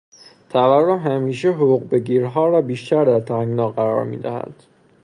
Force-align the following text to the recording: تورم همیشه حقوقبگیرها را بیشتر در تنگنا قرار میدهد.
تورم 0.49 0.99
همیشه 0.99 1.49
حقوقبگیرها 1.51 2.49
را 2.49 2.61
بیشتر 2.61 3.05
در 3.05 3.19
تنگنا 3.19 3.69
قرار 3.69 4.03
میدهد. 4.05 4.63